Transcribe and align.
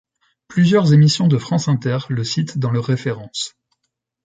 Plusieurs 0.47 0.93
émissions 0.95 1.27
de 1.27 1.37
France 1.37 1.67
Inter 1.67 1.99
le 2.09 2.23
sitent 2.23 2.57
dans 2.57 2.71
leurs 2.71 2.85
références. 2.85 3.53